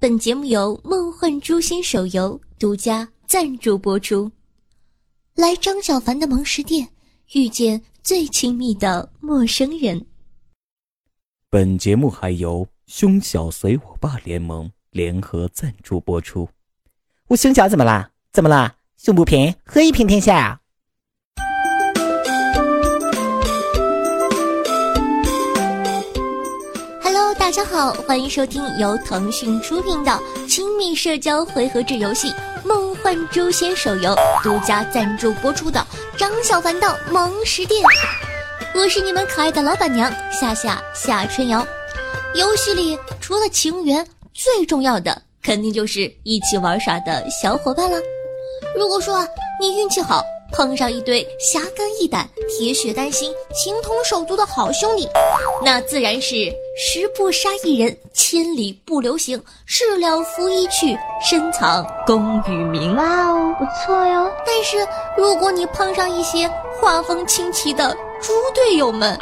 [0.00, 4.32] 本节目由梦幻诛仙手游独家赞助播出。
[5.34, 6.88] 来张小凡的萌食店，
[7.34, 10.06] 遇见最亲密的陌生人。
[11.50, 16.48] 本节目还由胸小随我爸联盟联合赞助播出。
[17.26, 18.10] 我胸小怎么啦？
[18.32, 18.76] 怎么啦？
[18.96, 20.59] 胸不平，何以平天下？
[27.50, 32.30] 大家好，欢迎收听由腾讯出品的亲密社交回合制游戏
[32.64, 35.84] 《梦幻诛仙》手游独家赞助播出的
[36.16, 37.82] 张小凡的萌食店。
[38.72, 41.66] 我是你们可爱的老板娘夏夏夏春瑶。
[42.36, 47.98] 游戏里除了情缘，最重要的肯定就是一起玩耍的小伙伴了。
[48.76, 49.26] 如果说
[49.60, 55.08] 你运气好，碰上一堆侠肝义胆、铁血丹心、情同手足的好兄弟，
[55.64, 62.94] 那自然是十步杀一人，千里不留行，事了拂衣去，深藏功与名。
[62.96, 64.30] 哇哦，不错哟。
[64.44, 69.18] 但是如果你碰上一些画风清奇的猪队友们，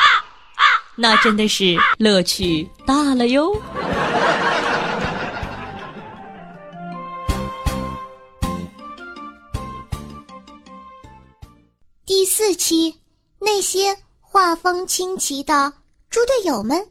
[0.97, 3.55] 那真的是乐趣大了哟。
[12.69, 12.95] 期，
[13.39, 15.73] 那些画风清奇的
[16.11, 16.87] 猪队友们。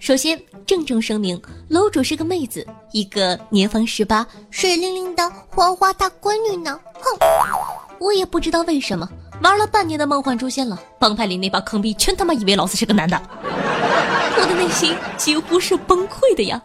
[0.00, 6.76] 首先，郑重声明，楼主是个妹子，一个年方十八、水灵灵的花花大闺女呢。
[6.94, 9.08] 哼，我也不知道为什么，
[9.40, 13.16] 玩了半年的梦幻诛仙了，帮派里那帮坑逼全他妈以为老子是个男的，
[14.42, 16.60] 我的内心几乎是崩溃的呀。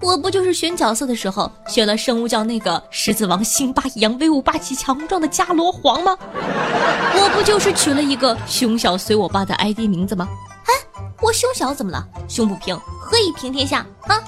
[0.00, 6.16] 我不就是选角色的时候选了生物教那个狮子王辛巴一样威武霸气强壮的伽罗皇吗？
[7.14, 10.28] 我不就是取了一个胸小随我爸的 ID 名字吗？
[10.66, 12.06] 哎，我胸小怎么了？
[12.28, 14.22] 胸不平，何以平天下啊？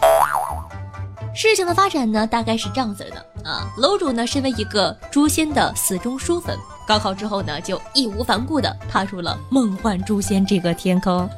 [1.33, 3.71] 事情的发展呢，大概是这样子的啊。
[3.77, 11.29] 楼主呢，身为一个诛仙的死忠书粉，高考之后呢，就义无反顾的踏入了梦幻诛仙这个天坑。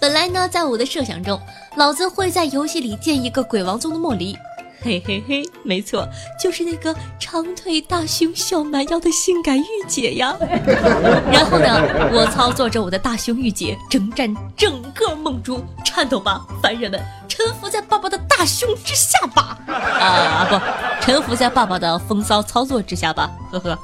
[0.00, 1.38] 本来呢，在我的设想中，
[1.76, 4.34] 老子会在游戏里建一个鬼王宗的莫离，
[4.80, 6.08] 嘿嘿嘿，没错，
[6.42, 10.34] 就是那个长腿大胸小蛮腰的性感御姐呀。
[11.30, 19.58] 然后呢，我操作着我的大胸御姐，征战整个梦珠，颤抖吧，凡人们，臣服在爸爸的大胸之下吧！
[19.68, 23.78] 啊不，臣服在爸爸的风骚操作之下吧，呵呵。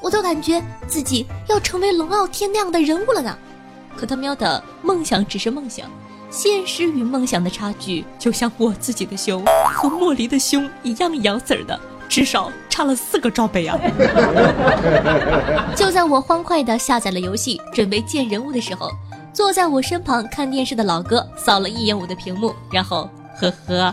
[0.00, 3.36] 我都感觉自己要成为龙傲天那样的人物了呢。
[3.96, 5.86] 可他喵的，梦想只是梦想，
[6.30, 11.78] 现实与梦想的差距，就像我自己的胸和莫离的胸一样一样子儿的，
[12.08, 13.78] 至少差了四个罩杯啊！
[15.76, 18.90] 就在我欢快的下载了游戏，准备建人物的时候，
[19.32, 23.08] 坐在我身旁看电视的老哥扫了一眼我的屏幕，然后
[23.40, 23.92] 呵呵，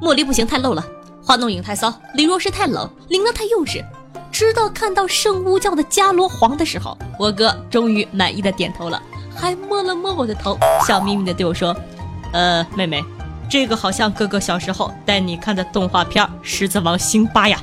[0.00, 0.82] 莫离不行，太露了；
[1.24, 3.84] 花弄影太骚，李若是太冷，林娜太幼稚。
[4.34, 9.00] 直到看到圣巫教的伽罗皇的时候，我哥终于满意的点头了，
[9.32, 11.72] 还摸了摸我的头，笑眯眯的对我说
[12.34, 13.00] ：“呃，妹妹，
[13.48, 17.62] 这个好像哥哥小时候带你看的动画片《狮子王辛巴》呀。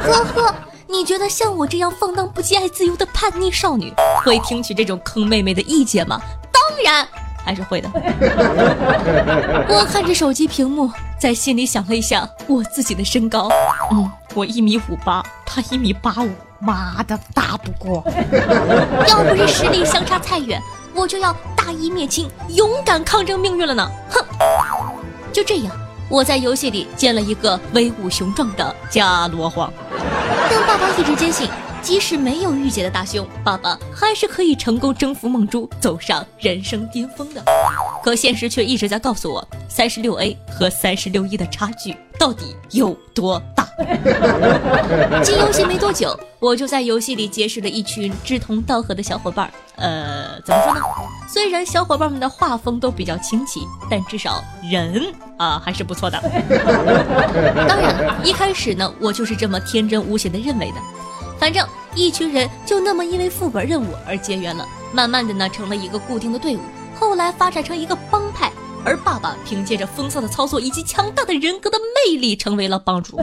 [0.00, 0.54] 呵呵，
[0.86, 3.92] 你觉得像我这样放荡不羁、爱自由的叛逆少女
[4.24, 6.18] 会听取这种坑妹妹的意见吗？
[6.50, 7.06] 当然
[7.44, 7.90] 还是会的。
[9.68, 10.90] 我看着手机屏幕，
[11.20, 13.50] 在心里想了一下我自己的身高，
[13.92, 14.10] 嗯。
[14.36, 16.30] 我一米五八，他一米八五，
[16.60, 18.04] 妈的，打不过。
[19.08, 20.60] 要不是实力相差太远，
[20.94, 23.90] 我就要大义灭亲，勇敢抗争命运了呢。
[24.10, 24.22] 哼！
[25.32, 25.74] 就这样，
[26.10, 29.72] 我在游戏里建了一个威武雄壮的伽罗皇。
[30.50, 31.48] 但爸爸一直坚信，
[31.80, 37.42] 即使没有御姐的大胸，爸爸还是可以成功征服梦珠，走上人生巅峰的。
[38.04, 43.42] 可现实却一直在告诉我，三十六 A 和三十六 E 的差距到底有多？
[45.22, 49.50] 进游戏没多久，我就在游戏里结识了一群志同道合的小伙伴。
[49.76, 50.80] 呃，怎么说呢？
[51.28, 56.18] 虽然小伙伴们的画风都比较清奇，但至少人啊还是不错的。
[57.68, 60.76] 当然了，一开始呢，我就是这么天真无邪的认为的。
[61.38, 66.60] 反正一群人就那么因为副本任务而结缘了，慢慢的呢，成了一个固定的队伍，
[66.98, 68.50] 后来发展成一个帮派。
[68.86, 73.18] 而爸爸凭借着风骚的操作以及强大的人格的魅力，成为了帮主。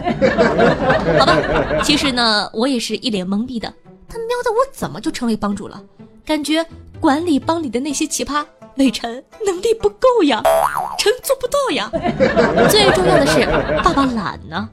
[1.17, 1.37] 好吧，
[1.81, 3.73] 其实呢，我也是一脸懵逼的。
[4.09, 5.81] 他喵的，我怎么就成为帮主了？
[6.25, 6.65] 感觉
[6.99, 8.45] 管理帮里的那些奇葩，
[8.75, 10.43] 魏晨能力不够呀，
[10.99, 11.89] 臣做不到呀。
[12.69, 13.45] 最重要的是，
[13.81, 14.69] 爸爸懒呢。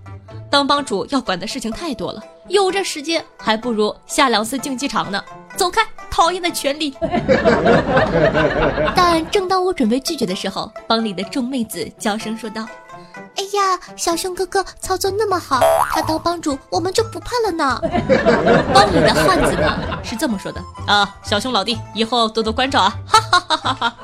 [0.50, 5.22] 当帮主要管的事情太多了，有这时间还不如下两次竞技场呢。
[5.54, 6.94] 走开，讨厌的权利。
[8.94, 12.66] 但正当我准备拒绝的时候，帮里的众妹子娇声说道
[13.36, 15.60] ：“哎呀，小熊哥哥操作那么好，
[15.90, 17.80] 他当帮主我们就不怕了呢。
[18.74, 23.96] ”帮里的汉子呢是这么说的：“啊，小熊老弟，以后多多关照啊！”哈哈哈哈哈。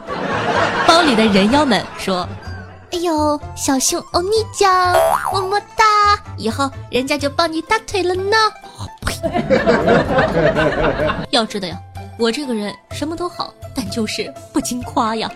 [0.86, 2.26] 帮里的人妖们说。
[2.92, 4.94] 哎呦，小熊欧尼酱，
[5.32, 5.84] 么么哒！
[6.38, 8.36] 以后人家就抱你大腿了呢。
[9.04, 9.12] 呸！
[11.30, 11.76] 要知道呀，
[12.18, 15.30] 我这个人什么都好，但就是不经夸呀。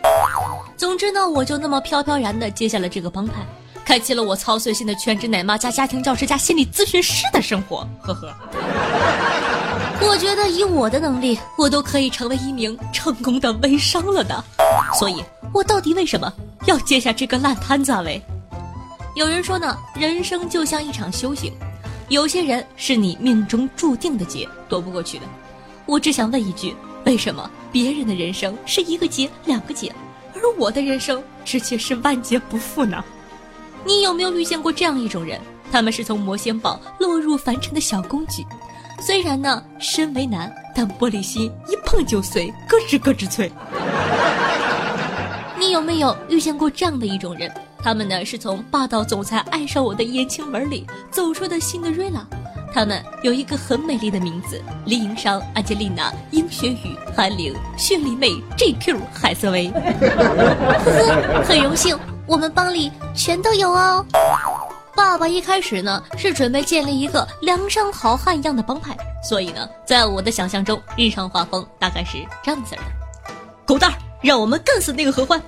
[0.76, 3.34] 总之呢，我就那么飘飘然的接下了这个帮派，
[3.84, 7.86] 开启了我操碎心的全职奶妈加家庭教师加心理咨询师的生活。
[8.00, 8.34] 呵呵。
[10.02, 14.42] 我觉得以我的能力，我都可以成为一名成功的微商了的。
[14.98, 15.22] 所以，
[15.52, 16.32] 我到底为什么？
[16.66, 18.00] 要接下这个烂摊子啊！
[18.00, 18.22] 喂，
[19.14, 21.52] 有人说呢，人生就像一场修行，
[22.08, 25.24] 有些人是你命中注定的劫，躲不过去的。
[25.90, 26.72] 我只想问一句：
[27.04, 29.92] 为什么别人的人生是一个劫、两个劫，
[30.34, 33.04] 而我的人生直接是万劫不复呢？
[33.84, 35.40] 你有没有遇见过这样一种人？
[35.72, 38.46] 他们是从魔仙堡落入凡尘的小公举，
[39.00, 43.50] 虽然呢身为男，但玻璃心一碰就碎，咯吱咯吱脆。
[45.58, 47.52] 你有没有遇见过这样的一种人？
[47.82, 52.24] 他们呢是从霸道总裁爱上我的言情文里走出的新的瑞拉。
[52.72, 59.70] 他们有一个很美丽的名字：李颖商、安吉丽娜、殷雪雨、韩玲、绚丽妹、JQ、海瑟薇。
[59.70, 59.80] 呵
[60.84, 64.04] 呵，很荣幸，我们帮里全都有哦。
[64.94, 68.96] 爸爸一开始呢是准备建立一个梁山好汉一样的帮派，
[69.28, 72.82] 所以呢，在我的想象中，日常画风大概是这样子的：
[73.64, 73.96] 狗蛋儿。
[74.22, 75.42] 让我们干死那个何欢，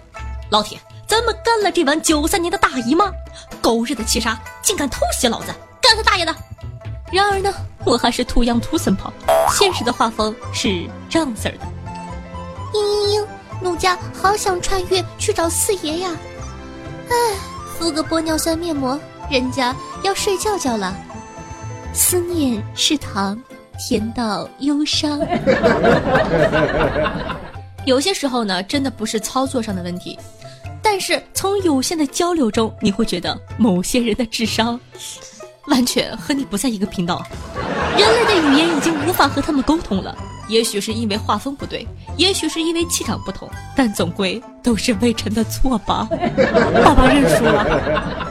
[0.48, 3.12] 老铁，咱们干了这碗九三年的大姨妈，
[3.60, 6.34] 狗日的七杀，竟敢偷袭老子，干他大爷的！
[7.12, 7.52] 然而呢，
[7.84, 9.12] 我还是图样图森跑，
[9.50, 11.58] 现实的画风是这样子的：
[12.72, 13.26] 嘤嘤嘤，
[13.60, 16.10] 奴家好想穿越去找四爷呀！
[17.10, 17.14] 哎，
[17.78, 18.98] 敷个玻尿酸面膜，
[19.30, 20.96] 人家要睡觉觉了。
[21.92, 23.38] 思念是糖，
[23.78, 25.20] 甜到忧伤。
[27.84, 30.18] 有些时候呢，真的不是操作上的问题，
[30.80, 34.80] 但是从有限的交流中，你会觉得某些人的智商
[35.72, 37.24] 完全和你不在一个频道。
[37.96, 40.14] 人类的语言已经无法和他们沟通了，
[40.46, 41.86] 也许是因为画风不对，
[42.18, 46.06] 也许是因为气场不同，但总归都是魏晨的错吧？
[46.84, 48.28] 爸爸认输了。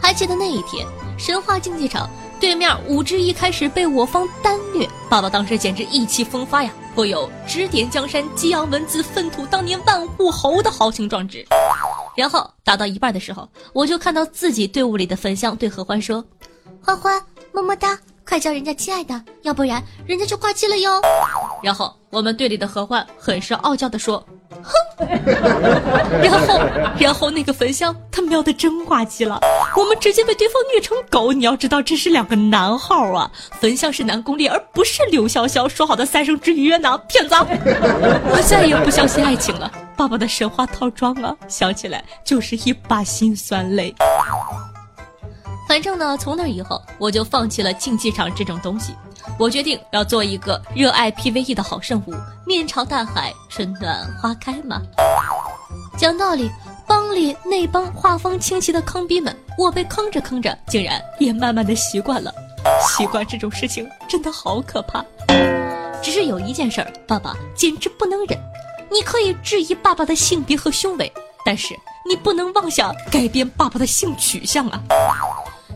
[0.00, 0.86] 还记得那一天，
[1.18, 2.08] 神话竞技场。
[2.40, 11.44] 对面五之一开始被我方单虐，爸爸当时简直意气风发呀，颇有指点江山、激扬文字、粪土当年万户侯的豪情壮志。
[12.18, 16.24] 然后打到一半的时候，我就看到自己队伍里的焚香对何欢说
[16.82, 17.22] ：“欢欢，
[17.52, 21.00] 么么哒，快叫人家亲爱的，要不然人家就挂机了哟。”
[21.62, 24.26] 然后我们队里的何欢很是傲娇的说。
[24.62, 25.06] 哼，
[26.22, 26.60] 然后，
[26.98, 29.40] 然后那个焚香他喵的真挂机了，
[29.76, 31.32] 我们直接被对方虐成狗。
[31.32, 33.30] 你要知道，这是两个男号啊，
[33.60, 35.68] 焚香是南宫烈，而不是柳潇潇。
[35.68, 36.98] 说好的三生之约呢？
[37.08, 37.34] 骗子！
[38.32, 39.70] 我再也不相信爱情了。
[39.96, 43.94] 爸爸的神话套装啊，想起来就是一把辛酸泪。
[45.68, 48.94] 反正呢，从那以后我就放弃了竞技场这种东西。
[49.38, 52.12] 我决定要做一个热爱 PVE 的好圣母，
[52.44, 54.82] 面朝大海，春暖花开嘛。
[55.96, 56.50] 讲道理，
[56.88, 62.34] 帮里那帮画风清奇的坑逼们，我被坑着坑着，竟然也慢慢的习惯了。
[62.88, 65.04] 习惯这种事情真的好可怕。
[66.02, 68.36] 只是有一件事儿，爸爸简直不能忍。
[68.90, 71.12] 你可以质疑爸爸的性别和胸围，
[71.44, 71.78] 但是
[72.08, 74.82] 你不能妄想改变爸爸的性取向啊。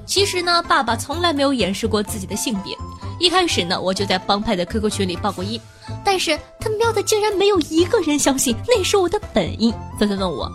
[0.06, 2.76] 其实呢，爸爸从来没有掩饰过自己的性别。
[3.18, 5.61] 一开始呢，我就在帮派的 QQ 群里报过音，
[6.04, 10.50] 但是他喵的竟然没有一个人相信那是我的本音，纷纷问我，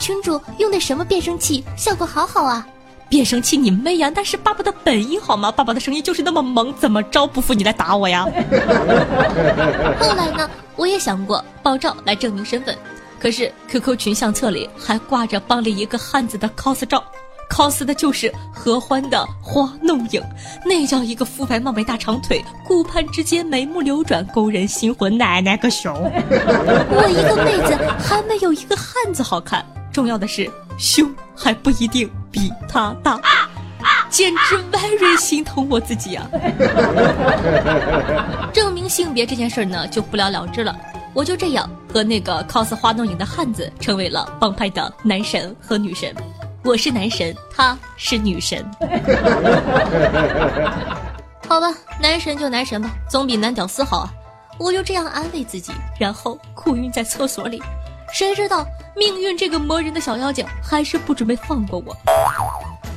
[0.00, 2.66] 群主用的什么变声器，效果好好啊？
[3.08, 4.10] 变声器你妹呀！
[4.14, 5.50] 那是爸爸的本音好吗？
[5.50, 8.24] 爸爸的声音就是那么萌，怎么着不服你来打我呀？
[9.98, 12.76] 后来呢，我也想过爆照来证明身份，
[13.20, 17.02] 可是 QQ 群相册里还挂着帮了一个汉子的 cos 照。
[17.50, 20.22] Cos 的就是合欢的花弄影，
[20.64, 25.92] 那叫一个肤白貌美大长腿，顾盼之间眉目流转，勾人心魂，奶奶个熊！
[25.92, 33.20] 我一个妹子还没有一个汉子好看，重要的是胸还不一定比他大，
[34.08, 36.28] 简直 very 心疼我自己啊！
[38.54, 40.76] 证明性别这件事呢，就不了了之了。
[41.12, 46.14] 我就这样和那个 cos 花弄影的汉子成为了帮派的男神和女神。
[46.62, 48.62] 我是男神，她是女神。
[51.48, 54.12] 好吧，男神就男神吧，总比男屌丝好啊！
[54.58, 57.62] 我就这样安慰自己，然后哭晕在厕所里。
[58.12, 61.96] 谁知道命运这个磨人的小妖精还是不准备放过我。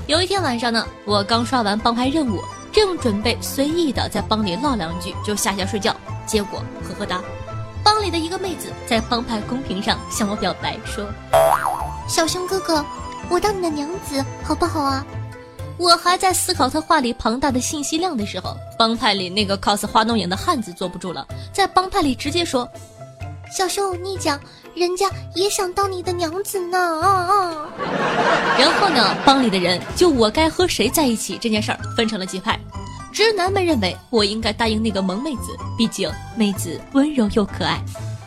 [0.08, 7.22] 有一天晚上呢，我刚刷完帮派任务，正准备随意的在帮里唠两句就下线睡觉，结果呵呵哒，
[7.82, 11.06] 帮里的一个妹子在帮派公屏上向我表白说
[12.10, 12.84] ：“小熊哥哥，
[13.30, 15.06] 我当你的娘子好不好啊？”
[15.76, 22.70] 我还在思考他话里庞大的信息量的时候，帮派里那个 cos 花弄影的汉子坐不住了，在帮派里直接说
[23.52, 24.40] ：“小熊，你讲，
[24.76, 27.68] 人家也想当你的娘子呢啊啊！”
[28.58, 32.58] 然后呢，帮里的人就我该和谁在一起这件事儿分成了几派。
[33.12, 37.80] 直男们认为我应该答应那个萌妹子，毕竟妹子温柔又可爱；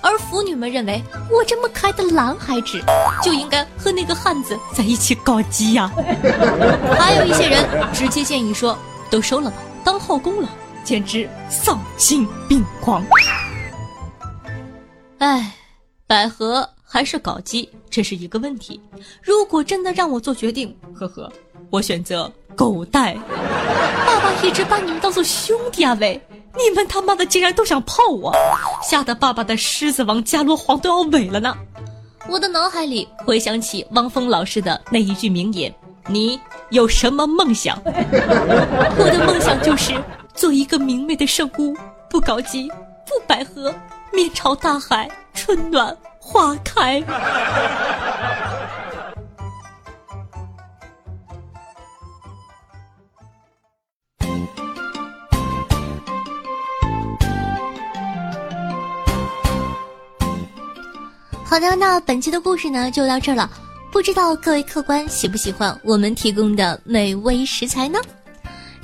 [0.06, 2.80] 而腐女们认为我这么可爱的男孩子
[3.20, 5.90] 就应该和那个汉子在一起搞基呀。
[6.96, 8.78] 还有一些人直接建议说
[9.10, 10.48] ：“都收了吧，当后宫了，
[10.84, 13.04] 简直丧心病狂。”
[15.18, 15.52] 哎，
[16.06, 18.80] 百合还是搞基，这是一个问题。
[19.20, 21.32] 如果真的让我做决定，呵呵，
[21.70, 23.14] 我选择狗带。
[24.06, 26.20] 爸爸一直把你们当做兄弟啊喂，
[26.56, 28.32] 你们他妈的竟然都想泡我，
[28.82, 31.54] 吓得爸爸的狮子王伽罗皇都要萎了呢。
[32.28, 35.72] 我的脑海里回想起汪峰老师的那一句名言
[36.08, 39.94] ：“你有什么梦想？” 我的梦想就是
[40.34, 41.76] 做一个明媚的圣姑，
[42.10, 42.68] 不搞基，
[43.06, 43.72] 不百合，
[44.12, 47.00] 面朝大海，春暖花开。
[61.48, 63.48] 好的，那本期的故事呢就到这儿了。
[63.92, 68.00] 不知道各位客官喜不喜欢我们提供的美味食材呢？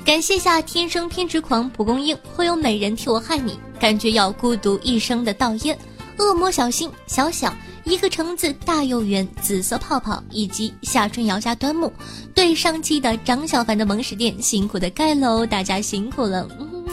[0.05, 5.77] 感谢下天生偏执狂蒲公英，会有美人替我害你，感觉要孤独一生的倒烟，
[6.17, 7.53] 恶魔小新小小
[7.83, 11.91] 一个橙子大又圆，紫色泡泡以及夏春瑶家端木，
[12.33, 16.47] 对上期的张小凡的萌食店辛苦的盖楼，大家辛苦了。
[16.57, 16.85] 嗯，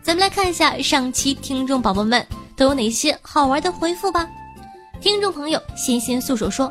[0.00, 2.24] 咱们来看一下上期听众宝宝们
[2.54, 4.26] 都有哪些好玩的回复吧。
[5.00, 6.70] 听众朋友，纤纤素手说：“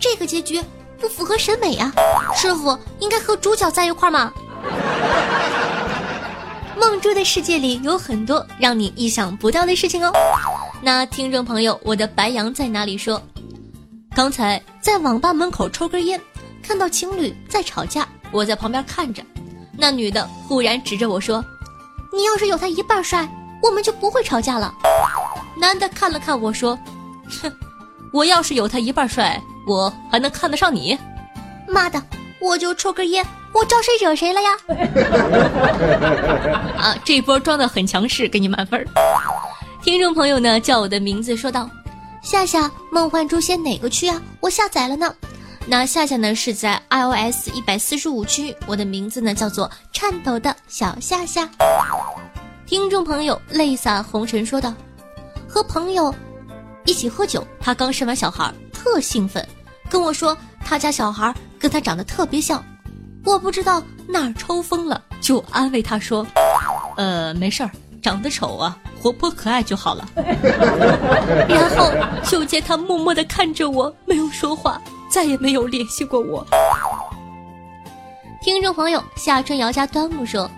[0.00, 0.58] 这个结局
[0.98, 1.92] 不符合审美呀，
[2.34, 4.32] 师傅应该和主角在一块吗？”
[6.80, 10.10] 梦珠的世界里有很多让你意想不到的事情哦。
[10.80, 13.20] 那听众朋友，我的白羊在哪里说？
[14.14, 16.18] 刚才在网吧门口抽根烟，
[16.62, 19.22] 看到情侣在吵架，我在旁边看着，
[19.76, 21.44] 那女的忽然指着我说
[22.16, 23.28] ：“你要是有他一半帅，
[23.62, 24.72] 我们就不会吵架了。”
[25.60, 26.78] 男的看了看我说。
[27.42, 27.52] 哼，
[28.12, 30.98] 我要是有他一半帅，我还能看得上你？
[31.66, 32.02] 妈的，
[32.40, 34.56] 我就抽根烟，我招谁惹谁了呀？
[36.78, 38.84] 啊，这波装的很强势，给你满分。
[39.82, 41.68] 听众朋友呢，叫我的名字说道
[42.22, 44.20] ：“夏夏，梦幻诛仙哪个区啊？
[44.40, 45.14] 我下载了呢。
[45.66, 51.46] 那夏夏呢是在 iOS 一百四十五区，我的名字呢叫做颤抖的小夏夏。
[52.64, 54.72] 听众朋友泪洒红尘说道
[55.46, 56.14] ：“和朋友。”
[56.84, 59.46] 一起喝酒，他刚生完小孩，特兴奋，
[59.90, 62.64] 跟我说他家小孩跟他长得特别像。
[63.24, 66.26] 我不知道哪儿抽风了，就安慰他说
[66.96, 67.70] ：“呃，没事儿，
[68.00, 70.08] 长得丑啊，活泼可爱就好了。”
[71.46, 71.92] 然后
[72.24, 74.80] 就见他默默地看着我，没有说话，
[75.10, 76.46] 再也没有联系过我。
[78.40, 80.50] 听众朋友夏春瑶家端木说：“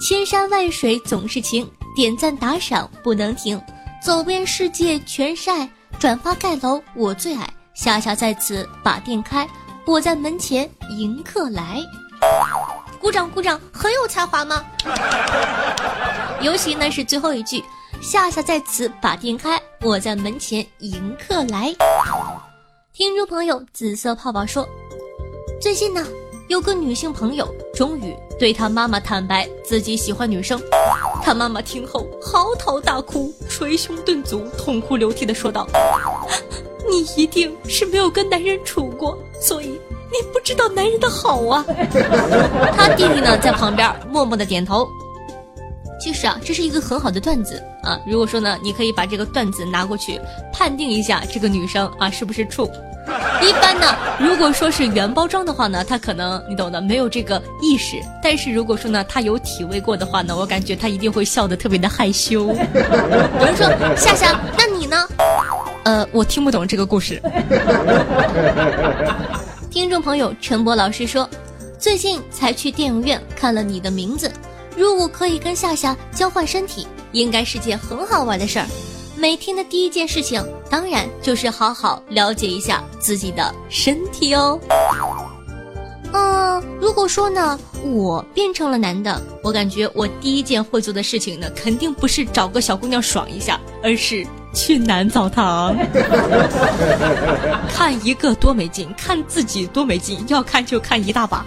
[0.00, 3.60] 千山万水总是情，点赞打赏不能停。”
[4.00, 7.48] 走遍世界全晒，转发盖楼我最爱。
[7.74, 9.48] 夏夏在此把店开，
[9.86, 11.80] 我在门前迎客来。
[13.00, 14.64] 鼓掌鼓掌，很有才华吗？
[16.40, 17.62] 尤其那是最后一句，
[18.00, 21.74] 夏夏在此把店开，我在门前迎客来。
[22.92, 24.66] 听众朋友，紫色泡泡说，
[25.60, 26.06] 最近呢，
[26.48, 30.58] 有个女性朋友终于对她妈妈坦白自己喜欢女生。
[31.22, 35.68] 她妈妈听后嚎啕大哭，捶胸顿足，痛哭流涕的说道
[36.88, 41.62] ：“你一定是没有跟男人处过，所以你不知道男人的好啊。
[42.74, 44.88] ”他弟弟呢在旁边默默的点头。
[46.00, 48.00] 其实啊，这是一个很好的段子啊。
[48.06, 50.18] 如果说呢，你可以把这个段子拿过去
[50.50, 52.70] 判定一下这个女生啊是不是处。
[53.40, 57.96] 一般呢，如果说是原包装的话呢，他可能你懂的，没有这个意识。
[58.22, 62.48] 但是如果说呢，他有体味过的话呢，我感觉他一定会笑得特别的害羞。
[62.48, 63.66] 有人说
[63.96, 64.96] 夏夏，那你呢？
[65.84, 67.20] 呃，我听不懂这个故事。
[69.70, 71.28] 听众朋友陈博老师说，
[71.78, 74.28] 最近才去电影院看了《你的名字》，
[74.76, 78.66] 如果可以跟夏夏交换身体，应该是件很好玩的事儿。
[79.18, 84.58] 每天的第一件事情，当然就是好好了解一下自己的身体哦。
[86.12, 95.76] 嗯，如果说呢，我变成了男的，我感觉我第一件会做的事情呢，肯定不是找个小姑娘爽一下，而是去男澡堂，
[97.68, 101.44] 看一个多没劲，看自己多没劲，要看就看一大把。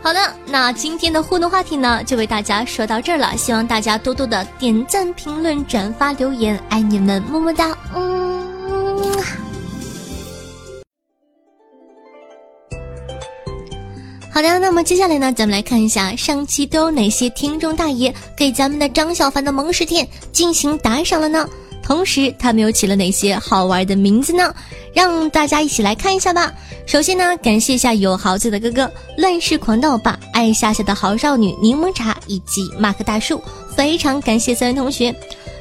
[0.00, 3.36] 好的，那今天的互动话题呢，就为大家说到这儿了。
[3.36, 7.76] 希望大家多多的点赞、评论、转发、留言，爱你们，么么哒。
[7.94, 8.18] 嗯。
[14.32, 21.46] 好的，那么接下来呢，咱们来看一下上期都有哪些听众大爷给咱们的张小凡的萌食店进行打赏了呢？
[21.88, 24.54] 同时，他们又起了哪些好玩的名字呢？
[24.92, 26.52] 让大家一起来看一下吧。
[26.86, 33.42] 首先呢，感谢一下有豪子的哥哥、乱世狂盗霸、爱夏夏的好少女柠檬茶以及马克大叔，
[33.74, 35.14] 非常感谢三位同学。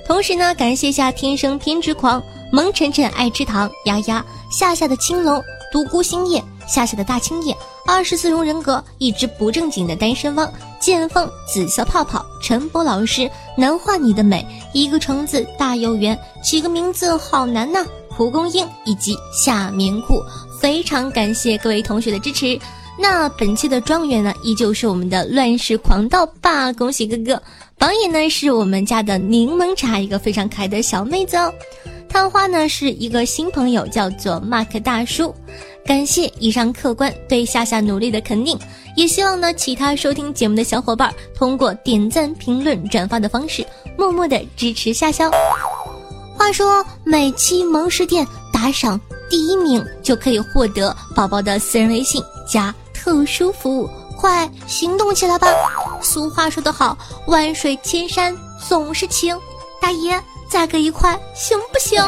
[0.06, 5.42] 同时呢，感谢一下天生偏执狂、萌晨晨爱吃糖、丫丫、夏夏的青龙、
[5.72, 7.56] 独孤星夜、夏夏的大青叶、
[7.88, 14.46] 二十四重人格、一只不正经的单身汪、剑锋、紫色泡泡、陈博老师、难画你的美。
[14.74, 17.86] 一个橙子大又圆，起个名字好难呐！
[18.10, 20.22] 蒲公英以及夏棉裤，
[20.60, 22.60] 非常感谢各位同学的支持。
[23.00, 27.42] 那本期的状元呢，依旧是我们的乱世狂盗霸，恭喜哥哥！
[27.78, 31.54] 榜眼呢是我们家的柠檬茶，一个非常可爱的小妹子哦。
[32.10, 35.34] 探花呢是一个新朋友，叫做 Mark 大叔。
[35.86, 38.58] 感谢以上客官对夏夏努力的肯定，
[38.96, 43.66] 也希望呢其他收听节目的小伙伴通过点赞、评论、转发的方式，
[43.98, 45.32] 默默的支持夏夏。
[46.38, 49.00] 话说每期萌食店打赏
[49.30, 55.48] 第一名就可以获得宝宝的私人微信加特殊服务，快行动起来吧！
[56.02, 56.98] 俗话说得好，
[57.28, 58.36] 万水千山
[58.68, 59.38] 总是情，
[59.82, 62.02] 大爷再给一块行不行？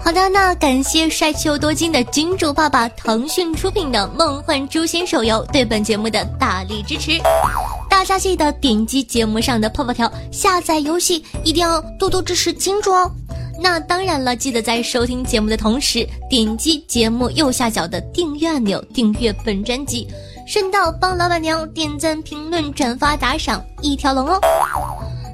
[0.00, 7.12] 好的，那感谢帅气又多金的金主爸爸，腾讯出品的《梦幻诛仙》手游对本节目的大力支持。
[7.88, 13.10] 大家记得点击节目上的泡泡条下载游戏，一定要多多支持金主哦。
[13.60, 20.06] 那当然了，记得在收听节目的同时，点击节目右下角的订阅按钮，订阅本专辑，
[20.46, 24.40] 顺道帮老板娘点赞、评论、转发、打赏一条龙哦。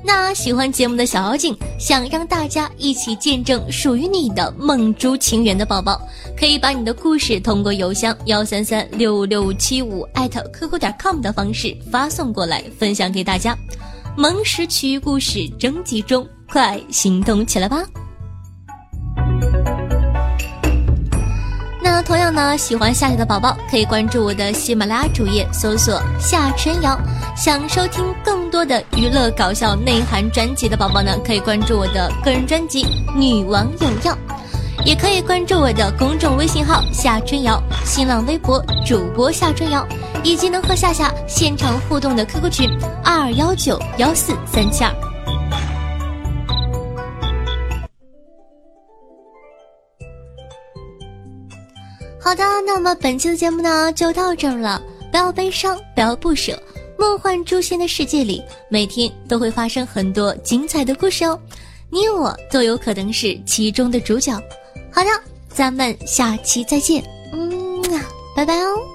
[0.03, 6.01] 那喜欢节目的小妖精，想让大家一起见证属于你的梦珠情缘的宝宝，
[6.39, 13.57] 可以把你的故事通过邮箱幺三三六六七五艾特 qq 点 com 的方式发送过来，分享给大家。
[14.17, 17.85] 萌时奇遇故事征集中，快行动起来吧！
[22.03, 26.99] 同样呢，喜欢夏夏的宝宝可以关注我的喜马拉雅主页，搜索夏春瑶。
[27.37, 32.85] 想收听更多的娱乐搞笑内涵专辑的宝宝呢，可以关注我的个人专辑
[33.15, 34.13] 《女王有药》，
[34.85, 39.87] 也可以关注我的公众微信号夏春瑶，新浪微博主播夏春瑶，
[40.23, 42.69] 以及能和夏夏现场互动的 QQ 群
[43.05, 45.10] 二幺九幺四三七二。
[52.23, 54.81] 好的，那么本期的节目呢就到这儿了，
[55.11, 56.61] 不要悲伤，不要不舍。
[56.99, 61.41] 梦幻诛仙的世界里，每天都会发生很多精彩的故事哦，
[61.89, 64.33] 你我都有可能是其中的主角。
[64.93, 65.09] 好的，
[65.49, 67.03] 咱们下期再见，
[67.33, 67.83] 嗯，
[68.37, 68.90] 拜拜哦。